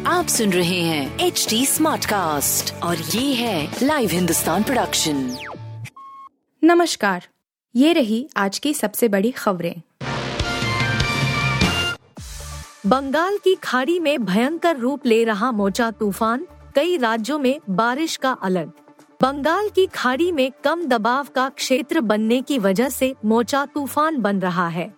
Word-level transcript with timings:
आप 0.07 0.27
सुन 0.29 0.53
रहे 0.53 0.81
हैं 0.81 1.19
एच 1.19 1.47
डी 1.51 1.67
स्मार्ट 1.67 2.05
कास्ट 2.05 2.75
और 2.83 2.99
ये 2.99 3.35
है 3.35 3.77
लाइव 3.83 4.11
हिंदुस्तान 4.11 4.63
प्रोडक्शन 4.63 5.37
नमस्कार। 6.65 7.29
ये 7.77 7.93
रही 7.93 8.29
आज 8.37 8.59
की 8.59 8.75
सबसे 8.75 9.09
बड़ी 9.09 9.31
खबरें। 9.31 9.83
बंगाल 12.87 13.37
की 13.37 13.55
खाड़ी 13.55 13.99
में 13.99 14.25
भयंकर 14.25 14.77
रूप 14.77 15.07
ले 15.07 15.25
रहा 15.25 15.53
मोचा 15.53 15.91
तूफ़ान। 15.91 16.47
कई 16.75 16.97
राज्यों 16.97 17.39
में 17.39 17.61
बारिश 17.71 18.17
का 18.17 18.33
अलर्ट। 18.33 18.71
बंगाल 19.23 19.69
की 19.69 19.87
खाड़ी 19.87 20.31
में 20.33 20.51
कम 20.65 20.85
दबाव 20.85 21.27
का 21.35 21.49
क्षेत्र 21.49 22.01
बनने 22.01 22.41
की 22.43 22.59
वजह 22.59 22.89
से 22.89 23.15
मोचा 23.25 23.65
तूफ़ान 23.67 24.17
बन 24.19 24.41
रहा 24.41 24.67
है। 24.69 24.95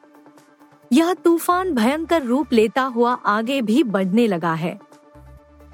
यह 0.93 1.13
तूफ़ान 1.15 1.73
भयंकर 1.75 2.23
रूप 2.23 2.53
लेता 2.53 2.83
हुआ 2.83 3.13
आगे 3.27 3.61
भी 3.63 3.83
बढ़ने 3.83 4.27
लगा 4.27 4.55
है। 4.55 4.79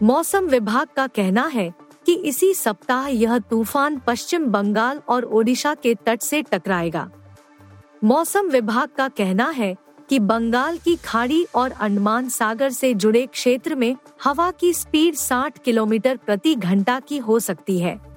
मौसम 0.03 0.47
विभाग 0.47 0.89
का 0.97 1.07
कहना 1.07 1.47
है 1.47 1.73
कि 2.07 2.15
इसी 2.15 2.53
सप्ताह 2.55 3.07
यह 3.07 3.39
तूफ़ान 3.39 3.99
पश्चिम 3.99 4.47
बंगाल 4.47 5.01
और 5.09 5.25
ओडिशा 5.25 5.75
के 5.75 5.95
तट 5.95 6.21
से 6.21 6.43
टकराएगा। 6.43 7.09
मौसम 8.05 8.49
विभाग 8.49 8.89
का 8.89 9.09
कहना 9.09 9.51
है 9.51 9.75
कि 10.09 10.19
बंगाल 10.19 10.79
की 10.79 10.97
खाड़ी 10.97 11.47
और 11.55 11.71
अंडमान 11.71 12.29
सागर 12.29 12.71
से 12.71 12.95
जुड़े 12.95 13.27
क्षेत्र 13.27 13.75
में 13.75 13.97
हवा 14.25 14.51
की 14.51 14.73
स्पीड 14.73 15.15
60 15.15 15.59
किलोमीटर 15.59 16.17
प्रति 16.17 16.55
घंटा 16.55 17.01
की 17.01 17.19
हो 17.19 17.39
सकती 17.39 17.79
है। 17.79 18.10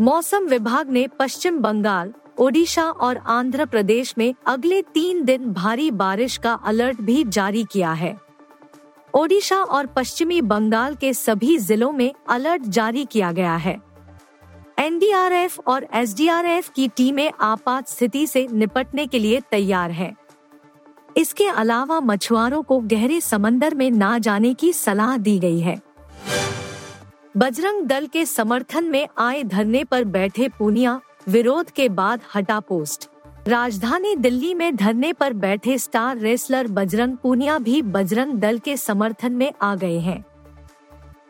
मौसम 0.00 0.46
विभाग 0.46 0.90
ने 0.90 1.06
पश्चिम 1.18 1.58
बंगाल, 1.58 2.12
ओडिशा 2.38 2.84
और 2.84 3.16
आंध्र 3.16 3.64
प्रदेश 3.66 4.14
में 4.18 4.34
अगले 4.46 4.82
तीन 4.82 5.24
दिन 5.24 5.52
भारी 5.52 5.90
बारिश 5.90 6.36
का 6.36 6.52
अलर्ट 6.52 7.00
भी 7.00 7.24
जारी 7.24 7.64
किया 7.64 7.92
है। 7.92 8.16
ओडिशा 9.14 9.56
और 9.56 9.86
पश्चिमी 9.86 10.40
बंगाल 10.40 10.94
के 10.94 11.14
सभी 11.14 11.58
जिलों 11.58 11.92
में 11.92 12.12
अलर्ट 12.28 12.62
जारी 12.62 13.04
किया 13.04 13.32
गया 13.32 13.56
है। 13.56 13.80
एनडीआरएफ 14.78 15.60
और 15.66 15.86
एसडीआरएफ 15.94 16.68
की 16.68 16.88
टीमें 16.88 17.32
आपात 17.40 17.88
स्थिति 17.88 18.26
से 18.26 18.48
निपटने 18.52 19.06
के 19.06 19.18
लिए 19.18 19.40
तैयार 19.40 19.90
हैं। 19.90 20.16
इसके 21.16 21.46
अलावा 21.46 22.00
मछुआरों 22.00 22.62
को 22.62 22.80
गहरे 22.80 23.20
समंदर 23.20 23.74
में 23.74 23.90
ना 23.90 24.18
जाने 24.18 24.54
की 24.54 24.72
सलाह 24.72 25.16
दी 25.16 25.38
गई 25.38 25.60
है। 25.60 25.93
बजरंग 27.36 27.86
दल 27.86 28.06
के 28.06 28.26
समर्थन 28.26 28.84
में 28.84 29.08
आए 29.18 29.42
धरने 29.42 29.84
पर 29.84 30.04
बैठे 30.04 30.48
पूनिया 30.48 31.00
विरोध 31.28 31.70
के 31.70 31.88
बाद 31.88 32.20
हटा 32.34 32.60
पोस्ट। 32.60 33.08
राजधानी 33.48 34.16
दिल्ली 34.16 34.54
में 34.54 34.76
धरने 34.76 35.12
पर 35.12 35.32
बैठे 35.32 35.78
स्टार 35.78 36.18
रेसलर 36.18 36.66
बजरंग 36.66 37.16
पूनिया 37.16 37.58
भी 37.58 37.82
बजरंग 37.82 38.34
दल 38.34 38.58
के 38.58 38.76
समर्थन 38.76 39.32
में 39.32 39.52
आ 39.62 39.74
गए 39.74 39.98
हैं। 39.98 40.24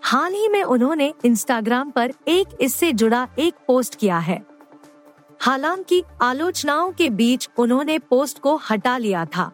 हाल 0.03 0.33
ही 0.33 0.49
में 0.49 0.63
उन्होंने 0.63 1.15
इंस्टाग्राम 1.25 1.91
पर 1.91 2.13
एक 2.29 2.47
इससे 2.61 2.93
जुड़ा 2.93 3.29
एक 3.39 3.55
पोस्ट 3.67 3.95
किया 3.95 4.19
है। 4.19 4.47
हालाँकि 5.41 6.03
आलोचनाओं 6.23 6.93
के 6.93 7.11
बीच 7.11 7.51
उन्होंने 7.59 7.99
पोस्ट 7.99 8.39
को 8.39 8.57
हटा 8.57 8.99
लिया 8.99 9.25
था। 9.25 9.53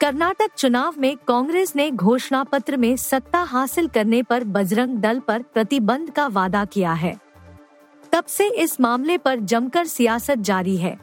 कर्नाटक 0.00 0.50
चुनाव 0.56 0.94
में 0.98 1.16
कांग्रेस 1.16 1.76
ने 1.76 1.90
घोषणा 1.90 2.44
पत्र 2.44 2.76
में 2.76 2.96
सत्ता 2.96 3.38
हासिल 3.38 3.88
करने 3.88 4.22
पर 4.22 4.44
बजरंग 4.44 4.96
दल 4.96 5.18
पर 5.18 5.42
प्रतिबंध 5.42 6.10
का 6.10 6.26
वादा 6.26 6.64
किया 6.64 6.92
है। 6.92 7.20
तब 8.12 8.24
से 8.24 8.48
इस 8.48 8.80
मामले 8.80 9.18
पर 9.18 9.40
जमकर 9.40 9.86
सियासत 9.86 10.38
जारी 10.38 10.76
है। 10.76 10.98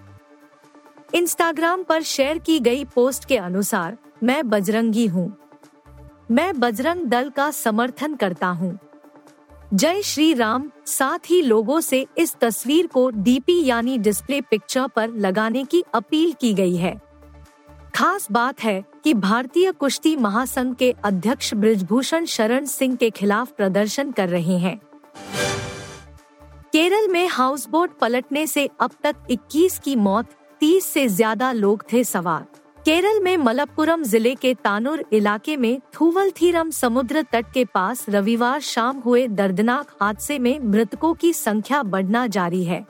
इंस्टाग्राम 1.13 1.83
पर 1.83 2.01
शेयर 2.01 2.37
की 2.37 2.59
गई 2.59 2.85
पोस्ट 2.85 3.25
के 3.25 3.37
अनुसार, 3.37 3.97
मैं 4.23 4.49
बजरंगी 4.49 5.07
हूँ। 5.07 5.37
मैं 6.31 6.59
बजरंग 6.59 7.01
दल 7.01 7.29
का 7.29 7.51
समर्थन 7.51 8.15
करता 8.15 8.47
हूँ। 8.47 8.77
जय 9.73 10.01
श्री 10.01 10.33
राम, 10.33 10.71
साथ 10.85 11.19
ही 11.29 11.41
लोगों 11.41 11.81
से 11.81 12.07
इस 12.17 12.35
तस्वीर 12.35 12.87
को 12.87 13.09
डीपी 13.09 13.65
यानी 13.65 13.97
डिस्प्ले 13.97 14.41
पिक्चर 14.41 14.87
पर 14.87 15.09
लगाने 15.09 15.63
की 15.63 15.83
अपील 15.93 16.33
की 16.33 16.53
गई 16.53 16.75
है। 16.75 17.06
खास 17.97 18.27
बात 18.31 18.59
है 18.63 18.83
कि 19.03 19.13
भारतीय 19.13 19.71
कुश्ती 19.71 20.15
महासंघ 20.15 20.75
के 20.75 20.91
अध्यक्ष 21.03 21.53
ब्रिजभूषण 21.53 22.25
शरण 22.25 22.65
सिंह 22.65 22.95
के 22.95 23.09
खिलाफ 23.09 23.51
प्रदर्शन 23.51 24.11
कर 24.11 24.29
रहे 24.29 24.57
हैं। 24.57 24.75
केरल 26.73 27.07
में 27.07 27.27
हाउस 27.27 27.67
बोट 27.69 27.97
पलटने 27.99 28.45
से 28.47 28.69
अब 28.79 28.91
तक 29.03 29.25
21 29.31 29.77
की 29.79 29.95
मौत 29.95 30.35
30 30.61 30.85
से 30.85 31.07
ज़्यादा 31.07 31.51
लोग 31.51 31.83
थे 31.93 32.03
सवार। 32.03 32.45
केरल 32.85 33.19
में 33.19 33.35
मलप्पुरम 33.37 34.03
ज़िले 34.03 34.33
के 34.35 34.53
तानूर 34.53 35.03
इलाके 35.13 35.55
में 35.57 35.79
थूवलथीरम 35.95 36.69
समुद्र 36.71 37.25
तट 37.31 37.51
के 37.53 37.63
पास 37.65 38.05
रविवार 38.09 38.59
शाम 38.63 38.99
हुए 38.99 39.27
दर्दनाक 39.29 39.95
हादसे 40.01 40.39
में 40.39 40.59
मृतकों 40.59 41.13
की 41.13 41.33
संख्या 41.33 41.81
बढ़ना 41.85 42.25
जारी 42.27 42.63
है। 42.63 42.85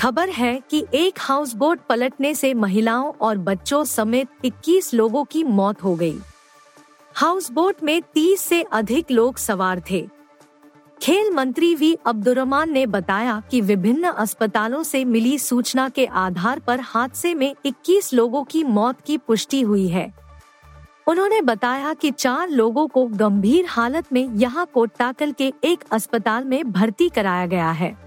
खबर 0.00 0.28
है 0.28 0.62
कि 0.70 0.86
एक 0.94 1.14
हाउस 1.18 1.54
बोट 1.54 1.80
पलटने 1.88 2.34
से 2.34 2.54
महिलाओं 2.54 3.12
और 3.20 3.38
बच्चों 3.38 3.84
समेत 3.84 4.28
21 4.44 4.94
लोगों 4.94 5.24
की 5.24 5.44
मौत 5.44 5.84
हो 5.84 5.94
गई। 5.94 6.18
हाउस 7.14 7.50
बोट 7.50 7.76
में 7.82 8.02
30 8.14 8.40
से 8.40 8.62
अधिक 8.62 9.10
लोग 9.10 9.36
सवार 9.36 9.82
थे। 9.90 10.08
खेल 11.02 11.30
मंत्री 11.30 11.74
वी. 11.74 11.98
अब्दुररहमान 12.06 12.70
ने 12.70 12.86
बताया 12.86 13.42
कि 13.50 13.60
विभिन्न 13.60 14.04
अस्पतालों 14.04 14.82
से 14.82 15.04
मिली 15.04 15.38
सूचना 15.38 15.88
के 15.88 16.06
आधार 16.06 16.58
पर 16.58 16.80
हादसे 16.80 17.34
में 17.34 17.54
21 17.66 18.14
लोगों 18.14 18.44
की 18.44 18.64
मौत 18.64 19.00
की 19.06 19.18
पुष्टि 19.18 19.60
हुई 19.60 19.88
है। 19.88 20.14
उन्होंने 21.06 21.40
बताया 21.40 21.94
कि 21.94 22.10
चार 22.10 22.48
लोगों 22.48 22.86
को 22.88 23.06
गंभीर 23.06 23.66
हालत 23.66 24.12
में 24.12 24.28
यहाँ 24.28 24.70
कोट्टाकल 24.74 25.32
के 25.32 25.52
एक 25.64 25.84
अस्पताल 25.92 26.44
में 26.44 26.72
भर्ती 26.72 27.08
कराया 27.08 27.46
गया 27.46 27.70
है। 27.70 28.04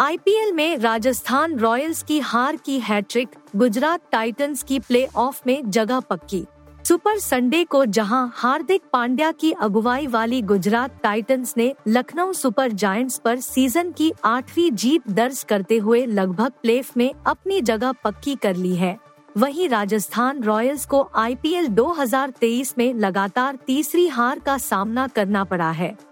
आईपीएल 0.00 0.52
में 0.52 0.78
राजस्थान 0.78 1.58
रॉयल्स 1.58 2.02
की 2.02 2.18
हार 2.20 2.56
की 2.56 2.78
हैट्रिक, 2.80 3.28
गुजरात 3.56 4.00
टाइटंस 4.12 4.62
की 4.62 4.78
प्ले 4.78 5.06
ऑफ़ 5.16 5.40
में 5.46 5.70
जगह 5.70 6.00
पक्की। 6.00 6.44
सुपर 6.84 7.18
संडे 7.18 7.64
को 7.64 7.84
जहाँ 7.84 8.32
हार्दिक 8.34 8.82
पांड्या 8.92 9.32
की 9.32 9.52
अगुवाई 9.52 10.06
वाली 10.06 10.42
गुजरात 10.42 11.00
टाइटंस 11.02 11.54
ने 11.56 11.74
लखनऊ 11.88 12.32
सुपर 12.32 12.72
जायंट्स 12.72 13.18
पर 13.18 13.40
सीज़न 13.40 13.92
की 13.92 14.12
आठवीं 14.24 14.70
जीत 14.70 15.10
दर्ज 15.10 15.42
करते 15.48 15.78
हुए 15.78 16.06
लगभग 16.06 16.52
प्लेफ 16.62 16.96
में 16.96 17.14
अपनी 17.26 17.60
जगह 17.60 17.92
पक्की 17.92 18.34
कर 18.34 18.56
ली 18.56 18.76
है। 18.76 18.98
वहीं 19.36 19.68
राजस्थान 19.68 20.42
रॉयल्स 20.42 20.86
को 20.86 21.08
आईपीएल 21.14 21.68
2023 21.68 22.74
में 22.78 22.94
लगातार 22.94 23.58
तीसरी 23.66 24.08
हार 24.08 24.38
का 24.38 24.58
सामना 24.58 25.06
करना 25.06 25.44
पड़ा 25.44 25.70
है। 25.70 26.07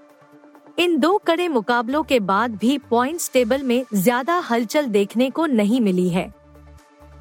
इन 0.78 0.98
दो 0.98 1.16
कड़े 1.19 1.47
मुकाबलों 1.48 2.03
के 2.03 2.19
बाद 2.20 2.56
भी 2.56 2.76
पॉइंट्स 2.78 3.31
टेबल 3.32 3.62
में 3.62 3.84
ज़्यादा 3.94 4.38
हलचल 4.41 4.87
देखने 4.87 5.28
को 5.31 5.47
नहीं 5.47 5.81
मिली 5.81 6.09
है। 6.09 6.32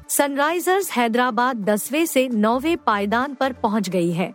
सनराइजर्स 0.08 0.90
हैदराबाद 0.90 1.64
दसवें 1.64 2.04
से 2.06 2.28
नौवे 2.28 2.74
पायदान 2.76 3.34
पर 3.34 3.52
पहुँच 3.52 3.88
गई 3.88 4.10
है। 4.12 4.32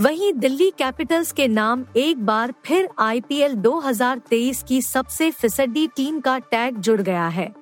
वहीं 0.00 0.32
दिल्ली 0.32 0.70
कैपिटल्स 0.70 1.32
के 1.32 1.48
नाम 1.48 1.84
एक 1.96 2.24
बार 2.26 2.54
फिर 2.64 2.88
आईपीएल 2.98 3.54
2023 3.56 4.62
की 4.62 4.80
सबसे 4.82 5.30
फिसड्डी 5.30 5.86
टीम 5.86 6.20
का 6.20 6.38
टैग 6.38 6.78
जुड़ 6.78 7.00
गया 7.00 7.26
है। 7.28 7.52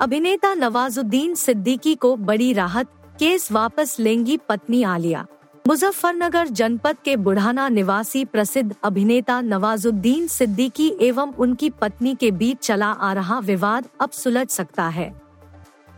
अभिनेता 0.00 0.54
नवाजुद्दीन 0.54 1.34
सिद्दीकी 1.34 1.94
को 1.94 2.14
बड़ी 2.16 2.52
राहत, 2.52 2.88
केस 3.18 3.50
वापस 3.52 3.96
लेंगी 4.00 4.36
पत्नी 4.48 4.82
आलिया। 4.82 5.26
मुजफ्फरनगर 5.66 6.48
जनपद 6.48 6.96
के 7.04 7.14
बुढ़ाना 7.16 7.68
निवासी 7.68 8.24
प्रसिद्ध 8.24 8.74
अभिनेता 8.84 9.40
नवाजुद्दीन 9.40 10.26
सिद्दीकी 10.26 10.90
एवं 11.00 11.32
उनकी 11.34 11.70
पत्नी 11.70 12.14
के 12.14 12.30
बीच 12.30 12.58
चला 12.58 12.86
आ 12.86 13.12
रहा 13.12 13.38
विवाद 13.38 13.88
अब 14.00 14.10
सुलझ 14.10 14.48
सकता 14.48 14.86
है। 14.88 15.08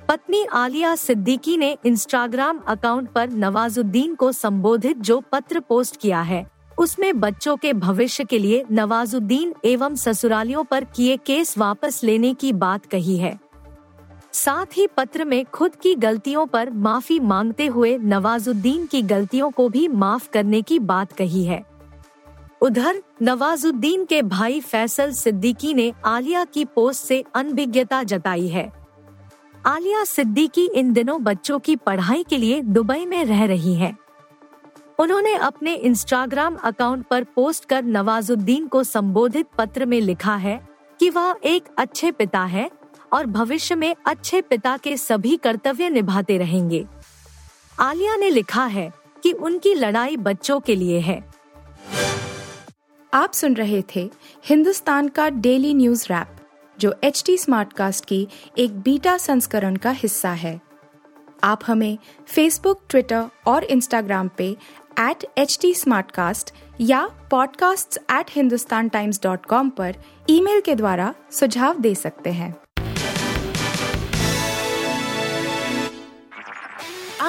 पत्नी 0.09 0.45
आलिया 0.53 0.95
सिद्दीकी 0.95 1.57
ने 1.57 1.77
इंस्टाग्राम 1.87 2.59
अकाउंट 2.69 3.09
पर 3.09 3.31
नवाजुद्दीन 3.31 4.15
को 4.15 4.31
संबोधित 4.33 4.99
जो 5.01 5.21
पत्र 5.33 5.61
पोस्ट 5.61 5.97
किया 5.97 6.21
है, 6.21 6.45
उसमें 6.79 7.21
बच्चों 7.21 7.57
के 7.57 7.73
भविष्य 7.73 8.25
के 8.25 8.39
लिए 8.39 8.65
नवाजुद्दीन 8.71 9.55
एवं 9.65 9.97
ससुरालियों 9.97 10.65
पर 10.65 10.85
किए 10.97 11.17
केस 11.17 11.57
वापस 11.59 12.01
लेने 12.05 12.33
की 12.35 12.53
बात 12.55 12.87
कही 12.87 13.17
है। 13.17 13.39
साथ 14.33 14.67
ही 14.77 14.87
पत्र 14.87 15.25
में 15.25 15.45
खुद 15.45 15.75
की 15.75 15.95
गलतियों 15.95 16.47
पर 16.47 16.71
माफ़ी 16.71 17.21
मांगते 17.21 17.67
हुए 17.67 17.99
नवाजुद्दीन 17.99 18.87
की 18.87 19.03
गलतियों 19.03 19.51
को 19.51 19.69
भी 19.69 19.89
माफ़ 19.89 20.31
करने 20.31 20.63
की 20.63 20.79
बात 20.79 21.13
कही 21.13 21.45
है। 21.45 21.65
उधर, 22.61 23.03
नवाजुद्दीन 23.23 24.05
के 24.05 24.23
भाई 24.23 24.61
फैसल 24.61 25.13
सिद्दीकी 25.13 25.75
ने 25.75 25.93
आलिया 26.05 26.45
की 26.45 26.65
पोस्ट 26.65 27.05
से 27.05 27.25
अनभिज्ञता 27.35 28.03
जताई 28.03 28.49
है। 28.49 28.73
आलिया 29.67 30.05
सिद्दीकी 30.05 30.67
इन 30.67 30.93
दिनों 30.93 31.23
बच्चों 31.25 31.59
की 31.59 31.77
पढ़ाई 31.77 32.25
के 32.29 32.37
लिए 32.37 32.61
दुबई 32.61 33.07
में 33.07 33.25
रह 33.25 33.45
रही 33.45 33.75
है। 33.75 33.97
उन्होंने 34.99 35.35
अपने 35.35 35.75
इंस्टाग्राम 35.75 36.55
अकाउंट 36.55 37.07
पर 37.07 37.25
पोस्ट 37.25 37.65
कर 37.65 37.83
नवाजुद्दीन 37.83 38.67
को 38.67 38.85
संबोधित 38.85 39.47
पत्र 39.59 39.87
में 39.87 40.01
लिखा 40.01 40.37
है 40.37 40.69
कि 41.01 41.11
वह 41.11 41.35
एक 41.45 41.65
अच्छे 41.79 42.11
पिता 42.11 42.45
है 42.45 42.71
और 43.13 43.27
भविष्य 43.27 43.75
में 43.75 43.97
अच्छे 44.07 44.41
पिता 44.41 44.77
के 44.77 44.97
सभी 44.97 45.37
कर्तव्य 45.37 45.91
निभाते 45.91 46.39
रहेंगे। 46.39 46.87
आलिया 47.81 48.17
ने 48.17 48.31
लिखा 48.31 48.65
है 48.65 48.93
कि 49.23 49.33
उनकी 49.33 49.75
लड़ाई 49.75 50.17
बच्चों 50.17 50.61
के 50.61 50.77
लिए 50.77 50.99
है। 50.99 51.25
आप 53.15 53.33
सुन 53.33 53.55
रहे 53.55 53.83
थे 53.97 54.11
हिंदुस्तान 54.45 55.09
का 55.09 55.29
डेली 55.29 55.75
न्यूज़ 55.75 56.05
रैप, 56.05 56.37
जो 56.79 56.95
एच 57.05 57.23
टी 57.27 57.39
स्मार्टकास्ट 57.39 58.05
की 58.05 58.29
एक 58.59 58.81
बीटा 58.81 59.19
संस्करण 59.19 59.77
का 59.77 59.91
हिस्सा 59.91 60.31
है। 60.31 60.61
आप 61.45 61.61
हमें 61.67 61.99
फेसबुक 62.27 62.83
ट्विटर 62.89 63.25
और 63.47 63.65
इंस्टाग्राम 63.65 64.31
पे 64.39 64.57
एट 65.01 65.25
एच 65.39 65.59
टी 65.61 65.75
या 66.81 67.11
podcasts@hindustantimes.com 67.35 69.71
पर 69.71 69.95
ईमेल 70.31 70.61
के 70.61 70.75
द्वारा 70.75 71.15
सुझाव 71.31 71.79
दे 71.79 71.95
सकते 71.95 72.31
हैं। 72.31 72.57